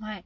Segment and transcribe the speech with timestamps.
[0.00, 0.24] はい。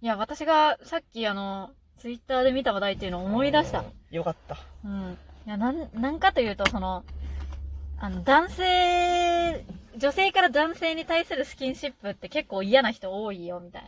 [0.00, 3.84] いや、私がさっきあの、ツイッターで見た話題っていうのを思い出した。
[4.10, 4.56] よかった。
[4.84, 5.18] うん。
[5.46, 7.04] いや、なん、なんかというと、その、
[7.98, 9.64] あの、男性、
[9.96, 13.84] 女性から男性に対するスキンシップって結構嫌な人多いよ、みたい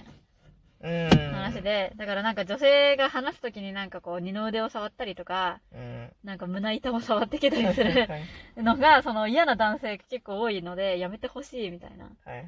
[0.82, 1.08] うん。
[1.32, 6.10] な話で、だからなんか女性が話すときになんかこう二の腕を触ったりとか、うん。
[6.24, 8.26] なんか胸板を触ってきたりするはい
[8.56, 12.10] のが、その嫌な男性が結構多いので、やめてほしいみたいな。
[12.24, 12.46] はいはい。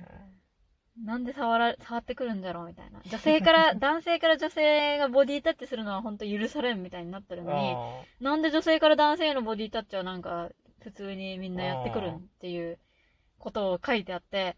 [0.98, 3.00] なんで触ら、触ってくるんだろうみたいな。
[3.06, 10.50] 女性から、 男性から女性がボディタッチするのは本当許されんみたいになってるのに、あなんで女性から男性へのボディタッチはなんか、
[10.80, 12.78] 普通にみんなやってくるんっていう
[13.38, 14.56] ことを書いてあって、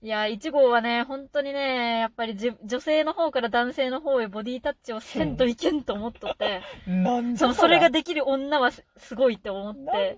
[0.00, 10.16] いや、1号はね、本当にね、やっぱりじ女性の方から男性の方へボディタッチをせんといけんと思っとって、ーなんだそう、それができる女はすすごいって思って。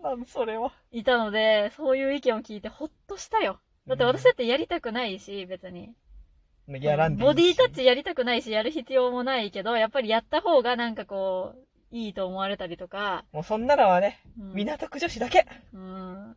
[0.93, 3.59] いたので、そういう意見を聞いてほっとしたよ。
[3.91, 5.93] だって私だってやりたくないし、別に。
[6.69, 15.45] やらんでいいしボディタッチやりたくないし、やる必要もないけど、やっぱりやった方がなんかこう、いいと思われたりとか、もうそんなのはね、うん港区女子だけ。
[15.75, 16.37] うん。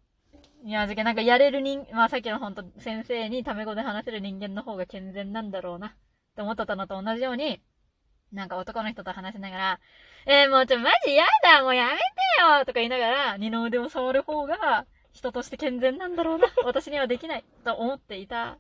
[0.65, 5.91] いや、じゃけなんかやれる人、まあさっきの本当先生にタメ語で話せる人間の方が健全なんだろうなっ
[6.35, 7.61] て思ってたのと同じように、
[8.31, 9.79] なんか男の人と話しながら、
[10.25, 11.97] えー、もうちょ、マジやだもうやめて
[12.41, 16.47] よとか言いながら、二の腕を触る方が人として健全なんだろうな。
[16.65, 18.57] 私にはできないと思っていた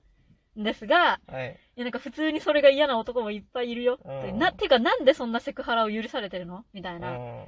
[0.57, 1.59] んですが、はい。
[1.75, 3.99] いやなんか普通にそれが嫌な男もいっぱいいるよ。
[4.03, 6.65] うんな、てかなんでそんなセクハラを許されてるの？
[6.73, 7.11] みたいうな。
[7.11, 7.47] ん。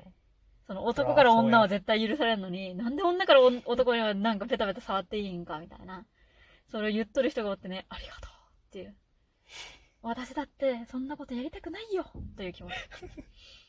[0.67, 6.05] その男から女は絶対許されるのに、なんで女からお男にはなんかペタペタ触っていいんかみたいな。
[6.67, 8.31] それを言っとる人がおってね、ありがとう
[8.67, 8.95] っていう。
[10.01, 12.73] 私だってそんなことやりたくないよという気持ち。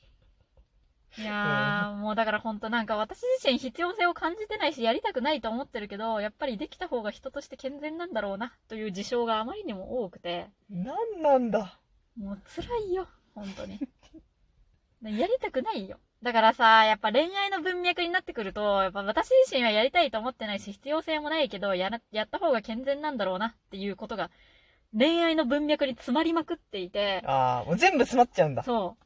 [1.19, 11.79] いやー、もうだからほんとなんか私自身必要性を感じてないしやりたくないと思ってるけど、やっぱりできた方が人として健全なんだろうなという事象があまりにも多くて、なんなんだ。
[12.19, 13.81] もう辛いよ、本当に。
[15.03, 15.99] やりたくないよ。
[16.23, 24.31] だからさ、やっぱ恋愛の文脈になってくると、やっぱ私自身はやりたいと思ってないし、必要性もないけど、やら、やった方が健全なんだろうなっていうことが、
[24.97, 28.63] 恋愛の文脈に詰まりまくっていて、ああ、もう全部詰まっちゃうんだ。
[28.63, 29.06] そう。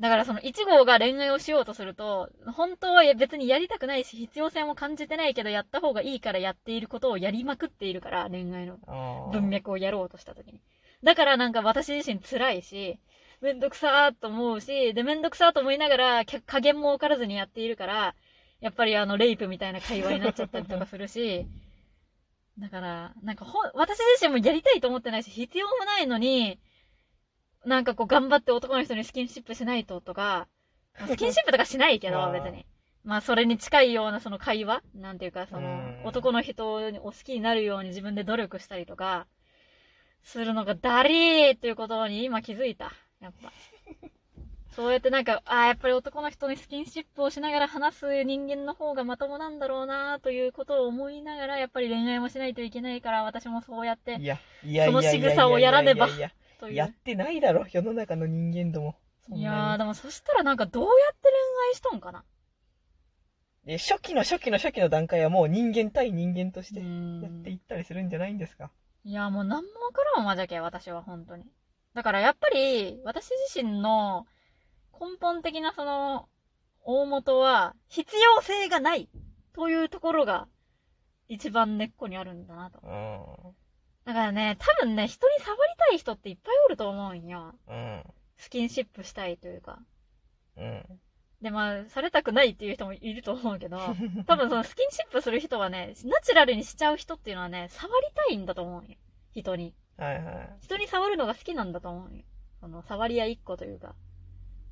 [0.00, 8.78] だからその1号が恋愛をしようとすると、本当は別にやりたくないし、必要性も感じてないけど、やった方がいいからやっていることをやりまくっているから、恋愛の
[9.32, 10.60] 文脈をやろうとしたときに。
[11.02, 12.98] だからなんか私自身辛いし、
[13.40, 18.14] めんどくさーと思うし、で、めんどくさーと思いながら、加減も分からずにやっているから、
[18.60, 21.46] やっぱりあの、レイプみたいな会話になっちゃったりとかするし、
[22.58, 26.58] だから、なんかほん、私自身もやりたいと思ってないし、必要もないのに、
[27.68, 30.48] なんかこう頑張って男の人にスキンシップしないととか、
[30.98, 32.66] まあ スキンシップとかしないけど、まあ別に。
[33.04, 35.70] まあ、それに近いようなその会話なんていうか、そのう
[36.02, 39.26] ん、男の人を好きになるように自分で努力したりとか、
[40.22, 42.92] するのがダリーっていうことに今気づいた。
[43.20, 43.50] やっぱ。
[44.76, 54.18] そうやってなんか、ああ、やっぱり男の人にスキンシップをしながら話す人間の方がまともなんだろうなということを思いながら、やっぱり恋愛もしないといけないから、私もそうやって
[54.84, 56.08] その仕草をやらねば
[56.58, 56.74] という。
[56.74, 58.96] やってないだろ、世の中の人間ども。
[59.30, 61.32] いやー、でもそしたらなんかどうやって恋
[61.70, 62.24] 愛しとんかな
[63.66, 68.70] え初期の初期の初期の段階はもう人間対人間としてやっていったりするんじゃないんですか？
[69.04, 71.44] いや、もう何もわからんわじゃけ、私は本当に。
[71.94, 74.26] だからやっぱり、私自身の
[74.92, 76.28] 根本的なその、
[76.82, 79.08] 大元は、必要性がない
[79.54, 80.48] というところが、
[81.28, 82.80] 一番根っこにあるんだなと。
[82.82, 83.54] うん。
[84.08, 87.52] だからね、多分ね、人に触りたい人っていっぱいおると思うんよ。
[87.68, 88.02] うん。
[88.38, 89.80] スキンシップしたいというか。
[90.56, 90.82] うん。
[91.42, 93.76] で、まあ、されたくないっていう人もいると思うけど、
[94.26, 98.96] 多分そのスキンシップする人はね、ナチュラルにしちゃう人っていうのはね、触りたいんだと思うよ。
[99.34, 99.74] 人に。
[99.98, 100.56] はいはい。
[100.62, 102.24] 人に触るのが好きなんだと思うよ。
[102.60, 103.94] その、触り合いっ子というか。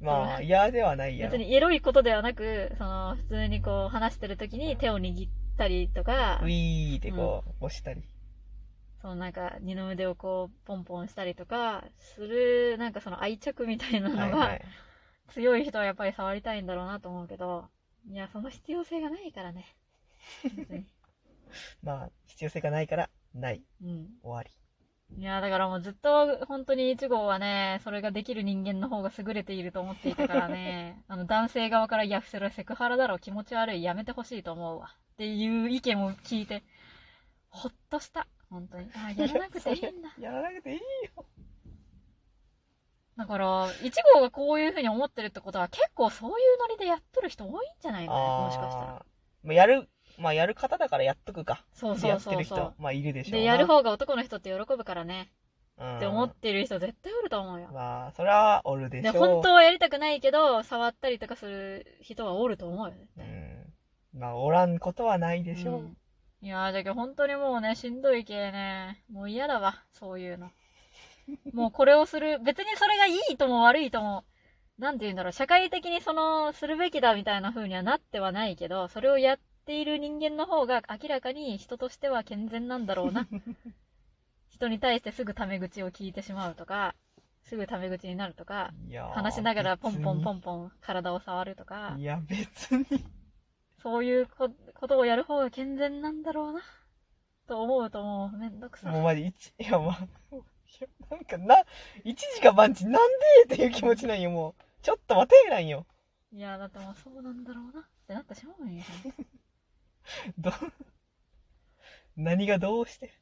[0.01, 1.43] まあ、嫌ではないやろ別。
[1.47, 8.03] にエロいことではなく、その、普通にこう、話してる時に手を握ったりとかウ、ィーってこう、押したり。
[9.07, 14.59] そのなんか、二の腕をこう、ポンポンしたりとか、する、なんかその愛着みたいなのが。
[15.29, 17.69] 強い人はやっぱり触りたいんだろうなと思うけど、
[18.11, 19.77] いや、その必要性がないからね。
[21.85, 23.63] まあ、必要性がないから、ない。
[23.81, 24.09] うん。
[24.23, 24.51] 終わり。
[25.21, 34.97] いや、だからもうずっと本当に1号はね、それができる人間の方が優れていると思っていたからね、 あの男性側から、いや、それはセクハラだろ、気持ち悪い、やめてほしいと思うわ。
[35.13, 36.65] っていう意見を聞いて、
[37.51, 38.27] ほっとした。
[38.51, 38.91] 本当に。
[38.95, 40.15] あ、やらなくていいんだ。
[40.21, 41.25] やらなくていいよ。
[43.17, 49.07] だから、1号がこういう風に思ってるってことは、結構そういうノリでやっとる人多いんじゃないかな、もしかしたら。
[49.43, 49.89] まあ、やる、
[50.19, 51.65] まあ、やる方だからやっとくか。
[51.73, 53.25] そうでそうそうそやってる人、まあ、いるでう。
[53.25, 53.39] しょうな。
[53.39, 55.33] で、やる方が男の人って喜ぶからね。
[55.79, 57.69] うんって思ってる人絶対おると思うよ。
[57.71, 59.15] まあ、それはおるでしで、ょう。
[59.19, 63.75] 本当はやりたくないけど、触ったりとかする人はおると思うよね。
[64.15, 64.21] うん。
[64.21, 65.81] まあ、おらんことはないでしょう。
[65.81, 65.97] うん
[66.43, 70.51] いやー、だけど本当にもうね、しんどい系ね、もう嫌だわ、そういうの。
[71.53, 74.25] もうこれをする、別にそれがいいとも悪いとも、
[74.79, 83.27] なんて言うんだろう、社会的にその、するべきだみたいな風にはなってはないけど、それをやっている人間の方が明らかに人としては健全なんだろうな。
[84.49, 86.95] 人に対してすぐタメ口を聞いてしまうとか、
[87.43, 88.73] すぐタメ口になるとか、
[89.15, 90.37] 話しながらポンポンポン。
[90.37, 93.05] ンポン体を触るとかい、や、別に。
[93.83, 96.63] そういうこことをやる方が健全なんだろうな。
[97.49, 98.93] と思うともうめんどくさい。
[98.93, 100.09] もうマジ、一、いや、まあ、
[101.11, 101.65] なんかな、
[102.05, 103.11] 一時が万事なん
[103.49, 104.63] でっていう気持ちなんよ、もう。
[104.83, 105.87] ちょっと待てなんよ。
[106.33, 108.85] いや、だってもうそうなんだろうなってなってしまうんよ。
[110.39, 110.53] ど、
[112.17, 113.13] 何がどうして。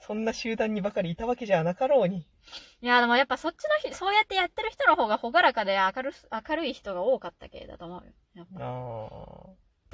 [0.00, 2.26] そんな集団にばかりいたわけじゃなかろうに。
[2.82, 8.12] いや、でもやっぱそっちのひ、そうやってやってる人の方が朗らかで明るす、明るい人が多かった系だと思うよ。
[8.34, 8.70] やっあぱ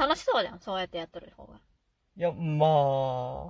[0.01, 1.57] 楽しそうじゃん、そうやってやってる方が。
[2.17, 2.21] ー。
[2.21, 2.67] いや、ま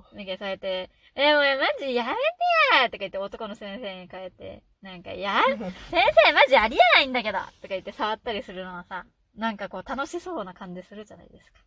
[0.03, 0.15] あ。
[0.15, 2.15] だけどそうやって、え、もうマジやめて
[2.73, 5.57] やとか言って男の先生に変えて、なんか、いや、 先
[5.91, 9.05] 生マジありえないんだけどとか言って触ったりするのはさ、
[9.35, 11.59] なんかこう楽しそうな感じするじゃないですか。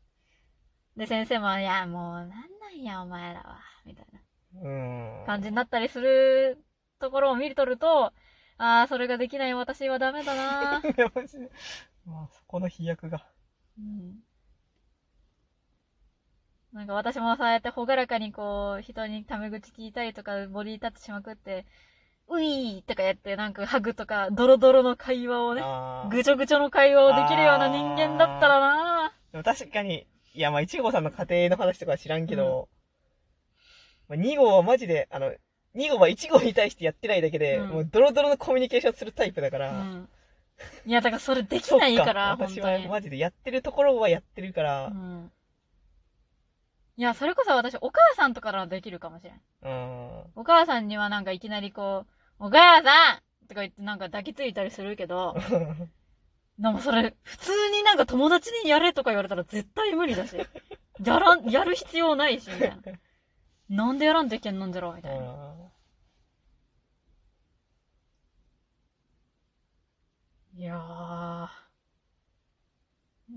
[0.96, 4.20] で、先生も、いや、もうなんなんやお前らは、みたいな。
[4.62, 5.26] うん。
[5.26, 6.62] 感じになったりする
[7.00, 8.12] ところを見るとると、
[8.56, 10.80] ああ、それができない私はダメだな。
[12.06, 13.26] まあ、そこの飛躍が。
[13.78, 14.20] うん。
[16.74, 21.64] なんか私もそうやってほがらかにこう、人にタメ口聞いたりとか、ボディタッチしまくって、
[22.28, 25.62] ういーとかやって、なんかハグとか、ドロドロの会話をね、
[26.10, 29.12] ぐちょぐちょの会話をできるような人間だったらな。
[29.30, 32.68] でも確かに、いや、まあ、一号さんの家庭の話とかは知らんけど、
[34.08, 35.32] まあ、2号はマジで、あの、
[35.76, 37.68] 2号は1号に対してやってないだけで、うん。
[37.68, 40.08] もうドロドロのコミュニケーションするタイプだから、うん。
[40.86, 42.60] いや、だからそれできないから、本私。
[42.60, 44.86] はマジでやってるところはやってるから。
[44.86, 45.30] う、ん。
[46.96, 49.40] いや、それこそ私、お母さんとかならできるかもしれん。
[49.62, 50.24] うん。
[50.36, 52.06] お母さんにはなんかいきなりこ
[52.38, 53.14] う、お母さ
[53.44, 55.34] んとか言ってなんか抱きついたりするけど、
[56.58, 60.36] でもそれ、普通になんか友達にやれとか言われたら絶対無理だし。
[61.04, 62.76] やらん、やる必要ないし、みたいな。
[63.68, 65.54] なんでやらんといけんのんじゃろうみたいな。
[70.56, 71.64] いやー。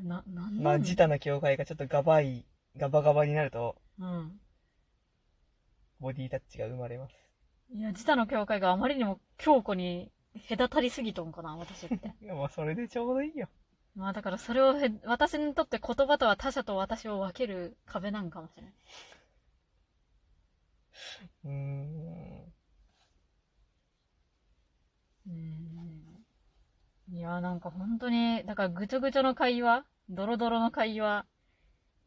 [0.03, 2.45] な、なんまあ、なん自他の境界がちょっとガバい、
[2.77, 4.39] ガバガバになると、うん。
[5.99, 7.15] ボディタッチが生まれます。
[7.69, 10.11] いや、自他の境界があまりにも強固に
[10.49, 12.13] 隔たりすぎとんかな、私って。
[12.21, 13.49] いや、まあ、それでちょうどいいよ。
[13.95, 18.73] まあだからそれをへ、私にとって言葉とは他者と私を分ける壁なんかもしれない。
[21.45, 22.53] うーん。
[25.27, 26.25] うーん。
[27.09, 31.25] いや、なんか本当に、だからぐちょぐちょの会話、ドロドロの会話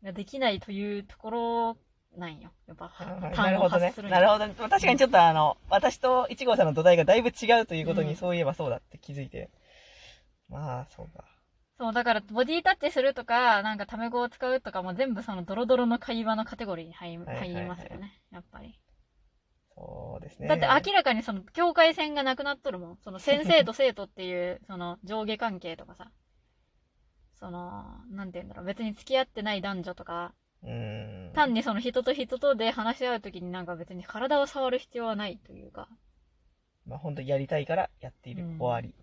[0.02, 1.76] ができないというところ
[2.16, 2.50] なんよ。
[2.66, 2.92] やっぱ、
[3.36, 4.54] なるほどねなるほどね。
[4.56, 9.50] 確かにちょっとあの、私と1号さんの土台がだいぶ違うということに、うんそういえばそうだって気づいて。
[10.48, 11.24] まあ、そうか。
[11.78, 17.26] そう、だからボディタッチするとか、なんかタメ語を使うとかも全部そのドロドロの会話のカテゴリーに入りま
[17.78, 18.20] すよね。
[18.32, 18.78] やっぱり。
[19.74, 20.48] そうですね。
[20.48, 22.98] だって明らかにその境界線がなくなっとるもん。
[23.02, 26.10] その先生と生徒っていう、その上下関係とかさ。
[27.40, 28.66] その、なんて言うんだろう。
[28.66, 30.34] 別に付き合ってない男女とか。
[31.34, 35.88] 単にその人と人とで話し合うときになんか別に体を触る必要はないというか。
[36.86, 38.44] まあ、本当やりたいからやっている。
[38.44, 38.94] うん終わり。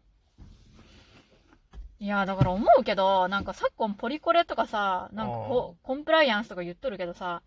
[2.00, 7.41] いや、だから思うけど、なんか昨今ポリコレとかさ、なんかこコンプライアンスとか言っとるけどさ、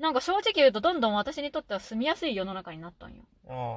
[0.00, 3.22] なんか正直言うとどんどん私にとっては住みやすい世の中になったんよ。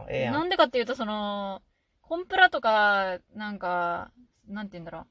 [0.10, 0.34] ええやん。
[0.34, 1.62] なんでかっていうと、その、
[2.02, 4.12] コンプラとか、なんか、
[4.48, 5.08] なんて言うんだろう。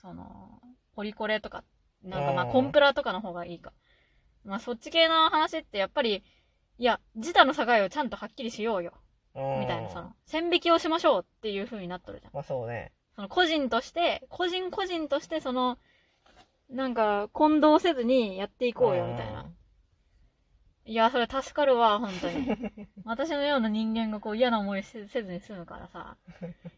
[0.00, 0.60] その、
[1.00, 1.64] ポリコレとか、
[2.04, 3.72] なんかまあうんコンプラとかの方がいいか。
[4.44, 6.22] まあそっち系の話ってやっぱり、
[6.76, 8.92] いや、自他の境をちゃんとはっきりしようよ。
[9.34, 12.32] みたいな、その、線引きをしましょうっていう風になっとるじゃん。
[12.34, 12.92] まあ、そうね。
[13.16, 15.78] その個人として、個人個人としてその、
[16.68, 19.46] なんか、混同せずにやっていこうよ、みたいな。
[20.84, 22.46] いや、それ助かるわ、本当に。
[23.06, 26.16] 私のような人間がこう嫌な思いせせずに済むからさ。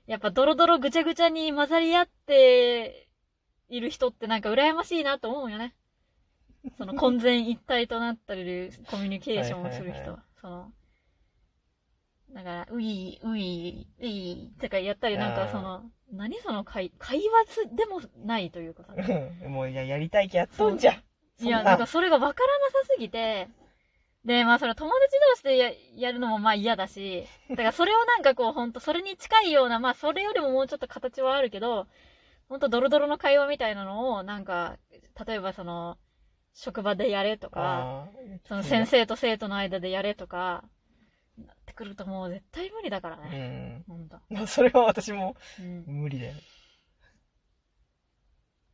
[0.07, 3.09] やっぱドロドロぐちゃぐちゃに混ざり合って
[3.73, 5.75] いる人ってなんか羨ましいなと思うよね。
[6.77, 10.01] その混然一体となったりるコミュニケーションをする人は。
[10.01, 10.73] はいはいはその、
[12.35, 18.95] だから、うい、うい、うい、とかやったり、なんかその、何その会、会話でもないというかさ。
[18.97, 19.01] う
[19.49, 21.03] んもう、いや、やりたいけやっとんじゃ。
[21.41, 23.49] いや、なんかそれがわからなさすぎて、
[24.25, 31.87] で、まあそれは友達同士でややるのもまあ嫌だし、だからそれをなんかこうほんとそれに近いような、まあそれよりももうちょっと形はあるけど、
[32.53, 34.77] ほんとドロドロの会話みたいなのをなんか、
[35.27, 35.97] 例えばその、
[36.53, 38.11] 職場でやれとか、
[38.47, 40.63] その先生と生徒の間でやれとか、
[41.39, 43.85] なってくるともう絶対無理だからうね。
[43.89, 44.07] ん。
[44.29, 45.85] ほんそれは私もうん。
[45.87, 46.41] 無理だよね。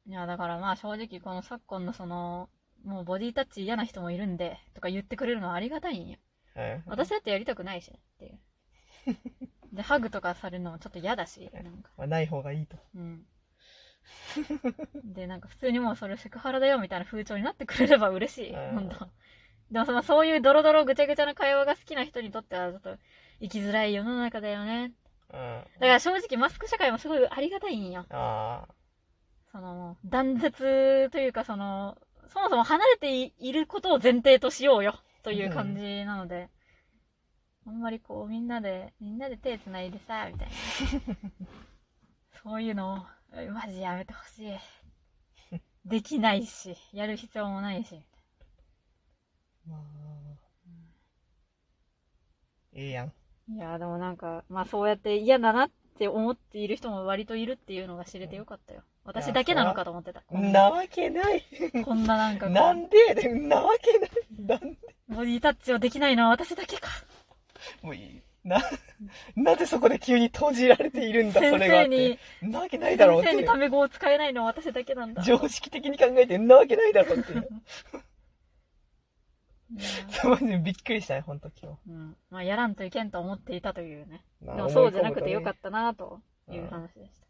[0.08, 2.48] いや、だからまあ正直この昨今のその、
[2.84, 6.18] もうボディタッチ嫌な人もいるんで、とか言ってくれるのはありがたいんよ。
[6.56, 8.40] はい私だってやりたくないしねっていう。
[9.72, 11.92] で、ハグとかされるのもちょっと嫌だし、なんか。
[11.96, 12.76] まあ、ない方がいいと。
[12.96, 13.24] うん。
[15.04, 18.50] で、なんか普通にもうそれセクハラだよみたいな風潮になってくれれば嬉しい。
[18.54, 19.08] うんほんと。
[19.70, 22.96] でもそのそういうドロドロぐちゃぐちゃな会話が好きな人にとってはちょっと
[23.40, 24.92] 生きづらい世の中だよね。
[25.32, 25.62] うん。
[25.80, 28.06] だから正直マスク社会もすごいありがたいんよ。
[28.10, 28.66] あ
[29.52, 31.98] その、断絶というかその、
[32.32, 36.48] そもそも離れていいることを前提としようよという感じなので、
[37.66, 40.54] あんまりこうみんなで、みんなで手繋いでさ、みたいな。
[42.42, 45.58] そういうのを、マジやめてほしい。
[45.84, 47.94] できないし、やる必要もないし。
[49.66, 49.70] あ。
[49.70, 49.80] まあ。
[52.74, 53.12] ええやん。
[53.50, 58.82] いや、でもなんか、まあそうやって嫌だなって思っている人も割といるっていうのが知れてよかったよ。
[59.04, 60.22] 私だけなのかと思ってた。
[60.26, 61.42] こんなわけない。
[61.84, 64.10] こんななんかこうなんでなわけない。
[64.38, 64.76] なん
[65.08, 66.88] ボディタッチをできないのは私だけか。
[67.82, 68.22] もういい。
[68.44, 68.62] な、
[69.36, 73.48] なぜそこで急に閉じられているんだ、そ先れがって。、なわけないだろうって先生に。
[73.48, 75.22] タメ語を使えないのは私だけなんだ。
[75.22, 77.32] 常識的に考えてんなわけないだろうって。
[77.32, 77.44] うん
[80.24, 82.16] マジでびっくりしたね、ほんと今うん。
[82.30, 84.24] まあ、やらんといけんと思っていたというね。
[84.40, 84.46] 日。
[84.46, 86.20] でもそうじゃなくてよかったなと
[86.50, 87.27] いう話でした。